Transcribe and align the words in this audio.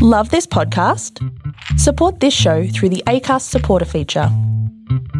Love 0.00 0.30
this 0.30 0.46
podcast? 0.46 1.18
Support 1.76 2.20
this 2.20 2.32
show 2.32 2.68
through 2.68 2.90
the 2.90 3.02
ACAST 3.08 3.42
supporter 3.42 3.84
feature. 3.84 4.28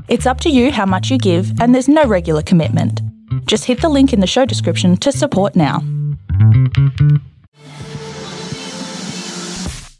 It's 0.06 0.24
up 0.24 0.40
to 0.42 0.50
you 0.50 0.70
how 0.70 0.86
much 0.86 1.10
you 1.10 1.18
give, 1.18 1.60
and 1.60 1.74
there's 1.74 1.88
no 1.88 2.04
regular 2.04 2.42
commitment. 2.42 3.02
Just 3.46 3.64
hit 3.64 3.80
the 3.80 3.88
link 3.88 4.12
in 4.12 4.20
the 4.20 4.26
show 4.28 4.44
description 4.44 4.96
to 4.98 5.10
support 5.10 5.56
now. 5.56 5.80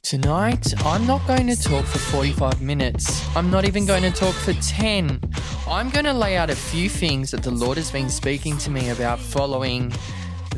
Tonight, 0.04 0.72
I'm 0.86 1.04
not 1.08 1.26
going 1.26 1.48
to 1.48 1.60
talk 1.60 1.84
for 1.84 1.98
45 1.98 2.62
minutes. 2.62 3.26
I'm 3.34 3.50
not 3.50 3.64
even 3.64 3.84
going 3.84 4.04
to 4.04 4.12
talk 4.12 4.36
for 4.36 4.52
10. 4.52 5.20
I'm 5.66 5.90
going 5.90 6.04
to 6.04 6.12
lay 6.12 6.36
out 6.36 6.50
a 6.50 6.56
few 6.56 6.88
things 6.88 7.32
that 7.32 7.42
the 7.42 7.50
Lord 7.50 7.78
has 7.78 7.90
been 7.90 8.08
speaking 8.08 8.56
to 8.58 8.70
me 8.70 8.90
about 8.90 9.18
following 9.18 9.92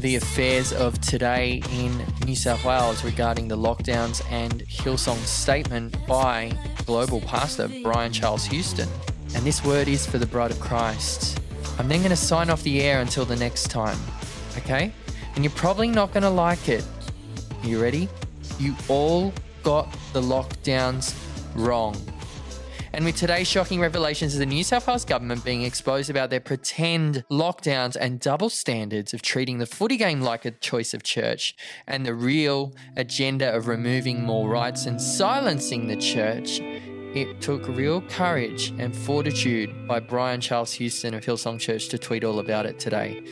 the 0.00 0.16
affairs 0.16 0.72
of 0.72 0.98
today 1.02 1.62
in 1.72 1.92
New 2.24 2.34
South 2.34 2.64
Wales 2.64 3.04
regarding 3.04 3.48
the 3.48 3.56
lockdowns 3.56 4.24
and 4.30 4.62
Hillsong's 4.62 5.28
statement 5.28 5.94
by 6.06 6.52
global 6.86 7.20
pastor 7.20 7.68
Brian 7.82 8.10
Charles 8.10 8.46
Houston. 8.46 8.88
And 9.34 9.44
this 9.44 9.62
word 9.62 9.88
is 9.88 10.06
for 10.06 10.16
the 10.16 10.24
bride 10.24 10.52
of 10.52 10.58
Christ. 10.58 11.38
I'm 11.78 11.86
then 11.88 11.98
going 11.98 12.10
to 12.10 12.16
sign 12.16 12.48
off 12.48 12.62
the 12.62 12.80
air 12.80 13.02
until 13.02 13.26
the 13.26 13.36
next 13.36 13.64
time. 13.70 13.98
Okay? 14.56 14.90
And 15.34 15.44
you're 15.44 15.52
probably 15.52 15.88
not 15.88 16.12
going 16.12 16.22
to 16.22 16.30
like 16.30 16.68
it. 16.70 16.84
Are 17.62 17.66
you 17.66 17.80
ready? 17.80 18.08
You 18.58 18.74
all 18.88 19.34
got 19.62 19.92
the 20.14 20.22
lockdowns 20.22 21.14
wrong. 21.54 21.94
And 22.92 23.04
with 23.04 23.14
today's 23.14 23.46
shocking 23.46 23.80
revelations 23.80 24.34
of 24.34 24.40
the 24.40 24.46
New 24.46 24.64
South 24.64 24.88
Wales 24.88 25.04
government 25.04 25.44
being 25.44 25.62
exposed 25.62 26.10
about 26.10 26.28
their 26.28 26.40
pretend 26.40 27.24
lockdowns 27.30 27.94
and 27.94 28.18
double 28.18 28.50
standards 28.50 29.14
of 29.14 29.22
treating 29.22 29.58
the 29.58 29.66
footy 29.66 29.96
game 29.96 30.22
like 30.22 30.44
a 30.44 30.50
choice 30.50 30.92
of 30.92 31.04
church, 31.04 31.54
and 31.86 32.04
the 32.04 32.14
real 32.14 32.74
agenda 32.96 33.54
of 33.54 33.68
removing 33.68 34.24
more 34.24 34.48
rights 34.48 34.86
and 34.86 35.00
silencing 35.00 35.86
the 35.86 35.96
church, 35.96 36.60
it 37.14 37.40
took 37.40 37.66
real 37.68 38.00
courage 38.02 38.72
and 38.78 38.94
fortitude 38.94 39.86
by 39.86 39.98
Brian 40.00 40.40
Charles 40.40 40.72
Houston 40.74 41.14
of 41.14 41.24
Hillsong 41.24 41.58
Church 41.58 41.88
to 41.88 41.98
tweet 41.98 42.24
all 42.24 42.38
about 42.38 42.66
it 42.66 42.78
today. 42.78 43.22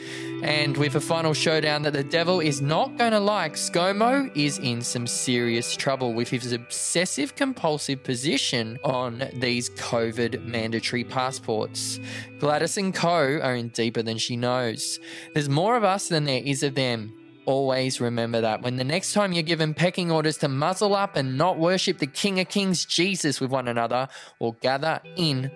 And 0.43 0.77
with 0.77 0.95
a 0.97 1.01
final 1.01 1.35
showdown 1.35 1.83
that 1.83 1.93
the 1.93 2.05
devil 2.05 2.41
is 2.41 2.61
not 2.61 2.97
going 2.97 3.13
to 3.13 3.21
like, 3.21 3.55
ScoMo 3.55 4.31
is 4.37 4.59
in 4.59 4.83
some 4.83 5.07
serious 5.07 5.77
trouble 5.77 6.13
with 6.13 6.29
his 6.29 6.53
obsessive 6.53 7.35
compulsive 7.37 8.03
position 8.03 8.79
on 8.85 9.25
these 9.35 9.71
COVID 9.71 10.45
mandatory 10.45 11.05
passports. 11.05 12.01
Gladys 12.39 12.77
and 12.79 12.95
co 12.95 13.39
are 13.41 13.55
in 13.55 13.69
deeper 13.69 14.03
than 14.03 14.19
she 14.19 14.37
knows. 14.37 14.99
There's 15.35 15.49
more 15.49 15.77
of 15.77 15.85
us 15.85 16.09
than 16.09 16.25
there 16.25 16.43
is 16.45 16.63
of 16.63 16.75
them 16.75 17.13
always 17.49 17.99
remember 17.99 18.43
that. 18.43 18.61
When 18.61 18.77
the 18.77 18.85
next 18.85 19.15
time 19.15 19.33
you're 19.33 19.43
given 19.43 19.73
pecking 19.73 20.11
orders 20.11 20.37
to 20.39 20.49
muzzle 20.49 20.95
up 20.95 21.17
and 21.17 21.39
not 21.39 21.59
worship 21.59 21.97
the 21.97 22.07
King 22.07 22.39
of 22.41 22.49
Kings, 22.51 22.85
Jesus, 22.85 23.41
with 23.41 23.51
one 23.51 23.69
another, 23.69 24.09
or 24.39 24.55
gather 24.61 25.01
in 25.17 25.51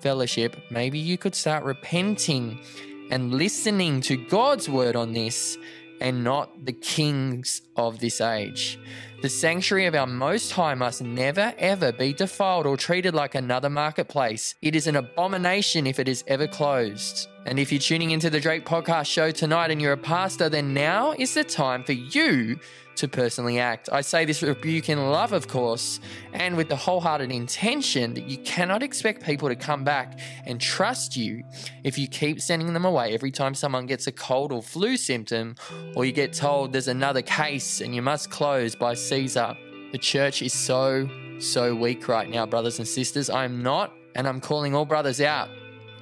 fellowship, 0.00 0.56
maybe 0.70 0.98
you 0.98 1.18
could 1.18 1.34
start 1.34 1.62
repenting 1.62 2.64
and 3.10 3.34
listening 3.34 4.00
to 4.00 4.16
God's 4.16 4.66
word 4.66 4.96
on 4.96 5.12
this 5.12 5.58
and 6.00 6.24
not 6.24 6.64
the 6.64 6.72
kings 6.72 7.60
of 7.76 8.00
this 8.00 8.22
age. 8.22 8.78
The 9.22 9.28
sanctuary 9.28 9.84
of 9.84 9.94
our 9.94 10.06
Most 10.06 10.50
High 10.52 10.72
must 10.72 11.02
never 11.02 11.52
ever 11.58 11.92
be 11.92 12.14
defiled 12.14 12.64
or 12.64 12.78
treated 12.78 13.12
like 13.12 13.34
another 13.34 13.68
marketplace. 13.68 14.54
It 14.62 14.74
is 14.74 14.86
an 14.86 14.96
abomination 14.96 15.86
if 15.86 15.98
it 15.98 16.08
is 16.08 16.24
ever 16.26 16.46
closed. 16.46 17.28
And 17.44 17.58
if 17.58 17.70
you're 17.70 17.80
tuning 17.80 18.12
into 18.12 18.30
the 18.30 18.40
Drayk 18.40 18.64
Podcast 18.64 19.06
show 19.06 19.30
tonight 19.30 19.70
and 19.70 19.80
you're 19.80 19.92
a 19.92 19.98
pastor, 19.98 20.48
then 20.48 20.72
now 20.72 21.12
is 21.12 21.34
the 21.34 21.44
time 21.44 21.84
for 21.84 21.92
you 21.92 22.58
to 22.96 23.08
personally 23.08 23.58
act. 23.58 23.88
I 23.90 24.02
say 24.02 24.26
this 24.26 24.42
rebuke 24.42 24.90
in 24.90 25.10
love, 25.10 25.32
of 25.32 25.48
course, 25.48 26.00
and 26.34 26.54
with 26.54 26.68
the 26.68 26.76
wholehearted 26.76 27.32
intention 27.32 28.12
that 28.12 28.24
you 28.24 28.36
cannot 28.38 28.82
expect 28.82 29.24
people 29.24 29.48
to 29.48 29.56
come 29.56 29.84
back 29.84 30.18
and 30.44 30.60
trust 30.60 31.16
you 31.16 31.42
if 31.82 31.96
you 31.96 32.06
keep 32.06 32.42
sending 32.42 32.74
them 32.74 32.84
away 32.84 33.14
every 33.14 33.30
time 33.30 33.54
someone 33.54 33.86
gets 33.86 34.06
a 34.06 34.12
cold 34.12 34.52
or 34.52 34.62
flu 34.62 34.98
symptom, 34.98 35.54
or 35.96 36.04
you 36.04 36.12
get 36.12 36.34
told 36.34 36.74
there's 36.74 36.88
another 36.88 37.22
case 37.22 37.80
and 37.80 37.94
you 37.94 38.02
must 38.02 38.30
close 38.30 38.74
by 38.74 38.92
Caesar. 39.10 39.56
The 39.90 39.98
church 39.98 40.40
is 40.40 40.52
so, 40.52 41.08
so 41.40 41.74
weak 41.74 42.06
right 42.06 42.30
now, 42.30 42.46
brothers 42.46 42.78
and 42.78 42.86
sisters. 42.86 43.28
I'm 43.28 43.60
not, 43.60 43.92
and 44.14 44.28
I'm 44.28 44.40
calling 44.40 44.72
all 44.72 44.84
brothers 44.84 45.20
out 45.20 45.48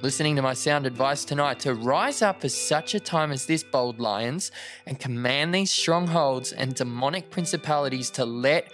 listening 0.01 0.35
to 0.35 0.41
my 0.41 0.53
sound 0.53 0.85
advice 0.85 1.25
tonight 1.25 1.59
to 1.59 1.73
rise 1.73 2.21
up 2.21 2.39
for 2.39 2.47
such 2.47 2.93
a 2.95 2.99
time 2.99 3.31
as 3.31 3.47
this, 3.47 3.63
bold 3.63 3.99
lions, 3.99 4.51
and 4.85 4.97
command 4.97 5.53
these 5.53 5.71
strongholds 5.71 6.53
and 6.53 6.75
demonic 6.75 7.29
principalities 7.31 8.09
to 8.09 8.23
let 8.23 8.71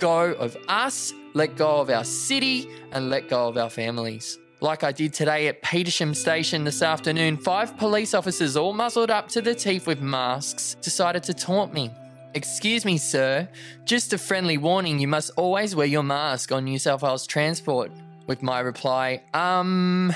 go 0.00 0.32
of 0.32 0.56
us, 0.68 1.14
let 1.32 1.56
go 1.56 1.80
of 1.80 1.88
our 1.88 2.04
city, 2.04 2.68
and 2.92 3.08
let 3.08 3.30
go 3.30 3.48
of 3.48 3.56
our 3.56 3.70
families. 3.70 4.38
Like 4.60 4.84
I 4.84 4.92
did 4.92 5.14
today 5.14 5.48
at 5.48 5.62
Petersham 5.62 6.14
Station 6.14 6.64
this 6.64 6.82
afternoon, 6.82 7.36
five 7.36 7.78
police 7.78 8.12
officers, 8.14 8.56
all 8.56 8.74
muzzled 8.74 9.10
up 9.10 9.28
to 9.28 9.40
the 9.40 9.54
teeth 9.54 9.86
with 9.86 10.00
masks, 10.02 10.74
decided 10.82 11.22
to 11.22 11.34
taunt 11.34 11.72
me. 11.72 11.90
Excuse 12.36 12.84
me, 12.84 12.98
sir. 12.98 13.48
Just 13.86 14.12
a 14.12 14.18
friendly 14.18 14.58
warning 14.58 14.98
you 14.98 15.08
must 15.08 15.30
always 15.38 15.74
wear 15.74 15.86
your 15.86 16.02
mask 16.02 16.52
on 16.52 16.64
New 16.64 16.78
South 16.78 17.00
Wales 17.00 17.26
transport. 17.26 17.90
With 18.26 18.42
my 18.42 18.60
reply, 18.60 19.22
um, 19.32 20.14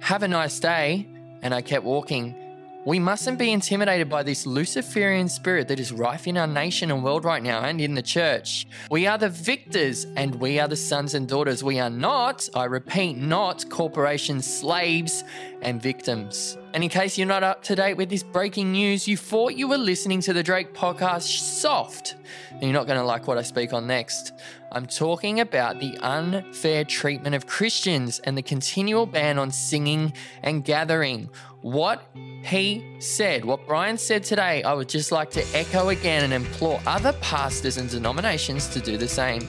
have 0.00 0.22
a 0.22 0.28
nice 0.28 0.60
day. 0.60 1.08
And 1.40 1.54
I 1.54 1.62
kept 1.62 1.86
walking. 1.86 2.41
We 2.84 2.98
mustn't 2.98 3.38
be 3.38 3.52
intimidated 3.52 4.08
by 4.08 4.24
this 4.24 4.44
Luciferian 4.44 5.28
spirit 5.28 5.68
that 5.68 5.78
is 5.78 5.92
rife 5.92 6.26
in 6.26 6.36
our 6.36 6.48
nation 6.48 6.90
and 6.90 7.04
world 7.04 7.24
right 7.24 7.40
now 7.42 7.62
and 7.62 7.80
in 7.80 7.94
the 7.94 8.02
church. 8.02 8.66
We 8.90 9.06
are 9.06 9.16
the 9.16 9.28
victors 9.28 10.04
and 10.16 10.34
we 10.34 10.58
are 10.58 10.66
the 10.66 10.74
sons 10.74 11.14
and 11.14 11.28
daughters. 11.28 11.62
We 11.62 11.78
are 11.78 11.90
not, 11.90 12.48
I 12.56 12.64
repeat, 12.64 13.16
not 13.16 13.70
corporation 13.70 14.42
slaves 14.42 15.22
and 15.60 15.80
victims. 15.80 16.58
And 16.74 16.82
in 16.82 16.90
case 16.90 17.16
you're 17.16 17.28
not 17.28 17.44
up 17.44 17.62
to 17.64 17.76
date 17.76 17.96
with 17.96 18.08
this 18.08 18.24
breaking 18.24 18.72
news, 18.72 19.06
you 19.06 19.16
thought 19.16 19.54
you 19.54 19.68
were 19.68 19.78
listening 19.78 20.20
to 20.22 20.32
the 20.32 20.42
Drayk 20.42 20.74
podcast 20.74 21.38
soft, 21.38 22.16
and 22.50 22.62
you're 22.62 22.72
not 22.72 22.88
going 22.88 22.98
to 22.98 23.04
like 23.04 23.28
what 23.28 23.38
I 23.38 23.42
speak 23.42 23.72
on 23.72 23.86
next. 23.86 24.32
I'm 24.74 24.86
talking 24.86 25.40
about 25.40 25.80
the 25.80 25.98
unfair 25.98 26.82
treatment 26.82 27.34
of 27.34 27.46
Christians 27.46 28.20
and 28.20 28.38
the 28.38 28.42
continual 28.42 29.04
ban 29.04 29.38
on 29.38 29.50
singing 29.50 30.14
and 30.42 30.64
gathering. 30.64 31.28
What 31.60 32.06
he 32.42 32.82
said, 32.98 33.44
what 33.44 33.66
Brian 33.66 33.98
said 33.98 34.24
today, 34.24 34.62
I 34.62 34.72
would 34.72 34.88
just 34.88 35.12
like 35.12 35.30
to 35.32 35.44
echo 35.54 35.90
again 35.90 36.24
and 36.24 36.32
implore 36.32 36.80
other 36.86 37.12
pastors 37.20 37.76
and 37.76 37.90
denominations 37.90 38.68
to 38.68 38.80
do 38.80 38.96
the 38.96 39.06
same. 39.06 39.46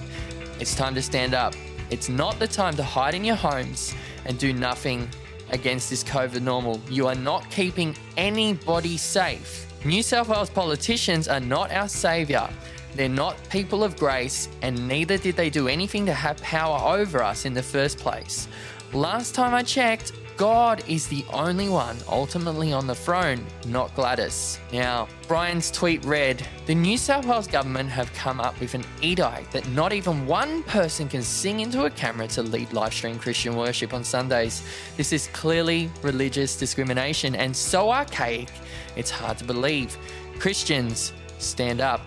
It's 0.60 0.76
time 0.76 0.94
to 0.96 1.02
stand 1.02 1.34
up. 1.34 1.54
It's 1.90 2.10
not 2.10 2.38
the 2.38 2.48
time 2.48 2.76
to 2.76 2.84
hide 2.84 3.16
in 3.16 3.24
your 3.24 3.38
homes 3.38 3.96
and 4.26 4.38
do 4.38 4.52
nothing 4.52 5.08
against 5.52 5.90
this 5.90 6.04
COVID 6.04 6.42
normal. 6.42 6.82
You 6.90 7.08
are 7.08 7.16
not 7.16 7.50
keeping 7.50 7.96
anybody 8.18 8.98
safe. 8.98 9.68
New 9.86 10.04
South 10.04 10.28
Wales 10.28 10.50
politicians 10.50 11.30
are 11.30 11.40
not 11.40 11.72
our 11.72 11.88
saviour. 11.88 12.50
They're 12.96 13.10
not 13.10 13.38
people 13.50 13.84
of 13.84 13.98
grace, 13.98 14.50
and 14.62 14.88
neither 14.88 15.18
did 15.18 15.36
they 15.36 15.50
do 15.50 15.68
anything 15.68 16.06
to 16.06 16.14
have 16.14 16.42
power 16.42 16.98
over 16.98 17.24
us 17.24 17.46
in 17.46 17.54
the 17.54 17.64
first 17.64 17.98
place. 17.98 18.48
Last 18.94 19.34
time 19.34 19.54
I 19.54 19.64
checked, 19.64 20.12
God 20.38 20.84
is 20.88 21.08
the 21.08 21.24
only 21.32 21.70
one 21.70 21.96
ultimately 22.08 22.74
on 22.74 22.88
the 22.88 22.96
throne, 22.96 23.46
not 23.68 23.94
Gladys. 23.96 24.60
Now, 24.72 25.08
Brian's 25.28 25.70
tweet 25.70 26.04
read 26.06 26.46
The 26.66 26.74
New 26.74 26.98
South 26.98 27.26
Wales 27.26 27.48
government 27.48 27.90
have 27.90 28.12
come 28.14 28.40
up 28.40 28.60
with 28.60 28.74
an 28.74 28.84
edict 29.02 29.52
that 29.52 29.68
not 29.70 29.94
even 29.94 30.26
one 30.26 30.64
person 30.64 31.08
can 31.08 31.22
sing 31.22 31.60
into 31.60 31.86
a 31.86 31.90
camera 31.90 32.28
to 32.30 32.42
lead 32.42 32.74
live 32.74 32.94
stream 32.94 33.20
Christian 33.20 33.56
worship 33.56 33.94
on 33.94 34.04
Sundays. 34.04 34.64
This 34.98 35.14
is 35.14 35.28
clearly 35.34 35.92
religious 36.02 36.58
discrimination 36.58 37.36
and 37.36 37.56
so 37.56 37.92
archaic, 37.92 38.50
it's 38.96 39.12
hard 39.12 39.38
to 39.38 39.44
believe. 39.44 39.98
Christians, 40.40 41.14
stand 41.38 41.80
up. 41.80 42.02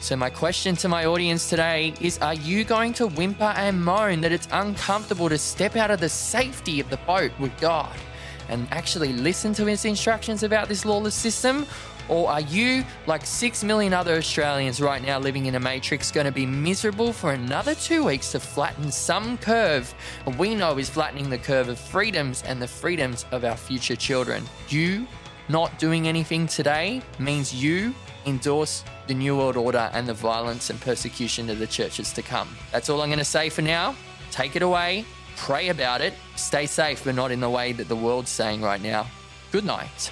So, 0.00 0.14
my 0.14 0.30
question 0.30 0.76
to 0.76 0.88
my 0.88 1.06
audience 1.06 1.50
today 1.50 1.92
is 2.00 2.18
Are 2.18 2.34
you 2.34 2.62
going 2.62 2.92
to 2.94 3.08
whimper 3.08 3.52
and 3.56 3.82
moan 3.82 4.20
that 4.20 4.30
it's 4.30 4.46
uncomfortable 4.52 5.28
to 5.28 5.36
step 5.36 5.74
out 5.74 5.90
of 5.90 5.98
the 5.98 6.08
safety 6.08 6.78
of 6.78 6.88
the 6.88 6.98
boat 6.98 7.32
with 7.40 7.58
God 7.60 7.94
and 8.48 8.68
actually 8.70 9.12
listen 9.12 9.52
to 9.54 9.66
his 9.66 9.84
instructions 9.84 10.44
about 10.44 10.68
this 10.68 10.84
lawless 10.84 11.16
system? 11.16 11.66
Or 12.08 12.30
are 12.30 12.40
you, 12.40 12.84
like 13.06 13.26
six 13.26 13.64
million 13.64 13.92
other 13.92 14.14
Australians 14.14 14.80
right 14.80 15.02
now 15.02 15.18
living 15.18 15.46
in 15.46 15.56
a 15.56 15.60
matrix, 15.60 16.12
going 16.12 16.26
to 16.26 16.32
be 16.32 16.46
miserable 16.46 17.12
for 17.12 17.32
another 17.32 17.74
two 17.74 18.04
weeks 18.04 18.32
to 18.32 18.40
flatten 18.40 18.90
some 18.90 19.36
curve 19.38 19.92
we 20.38 20.54
know 20.54 20.78
is 20.78 20.88
flattening 20.88 21.28
the 21.28 21.38
curve 21.38 21.68
of 21.68 21.78
freedoms 21.78 22.42
and 22.44 22.62
the 22.62 22.68
freedoms 22.68 23.26
of 23.32 23.44
our 23.44 23.56
future 23.56 23.96
children? 23.96 24.44
You 24.68 25.06
not 25.48 25.76
doing 25.78 26.06
anything 26.06 26.46
today 26.46 27.02
means 27.18 27.52
you 27.52 27.94
endorse 28.28 28.84
the 29.06 29.14
New 29.14 29.36
World 29.36 29.56
Order 29.56 29.90
and 29.92 30.06
the 30.06 30.14
violence 30.14 30.70
and 30.70 30.80
persecution 30.80 31.50
of 31.50 31.58
the 31.58 31.66
churches 31.66 32.12
to 32.12 32.22
come. 32.22 32.48
That's 32.72 32.88
all 32.88 33.02
I'm 33.02 33.08
going 33.08 33.18
to 33.18 33.24
say 33.24 33.48
for 33.48 33.62
now. 33.62 33.94
Take 34.30 34.56
it 34.56 34.62
away, 34.62 35.04
pray 35.36 35.68
about 35.68 36.00
it, 36.00 36.14
stay 36.36 36.66
safe, 36.66 37.04
but 37.04 37.14
not 37.14 37.30
in 37.30 37.40
the 37.40 37.50
way 37.50 37.72
that 37.72 37.88
the 37.88 37.96
world's 37.96 38.30
saying 38.30 38.62
right 38.62 38.82
now. 38.82 39.06
Good 39.50 39.64
night. 39.64 40.10